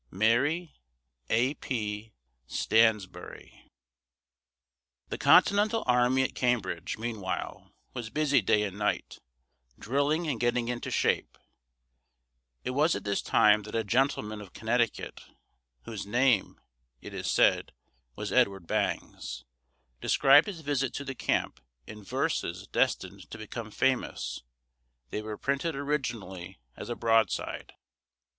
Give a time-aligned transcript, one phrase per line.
[0.09, 0.73] MARY
[1.29, 1.53] A.
[1.53, 2.15] P.
[2.47, 3.69] STANSBURY.
[5.09, 9.19] The Continental army at Cambridge, meanwhile, was busy day and night,
[9.77, 11.37] drilling and getting into shape.
[12.63, 15.21] It was at this time that "a gentleman of Connecticut,"
[15.83, 16.59] whose name,
[16.99, 17.71] it is said,
[18.15, 19.45] was Edward Bangs,
[20.01, 24.41] described his visit to the camp in verses destined to become famous.
[25.11, 27.73] They were printed originally as a broadside.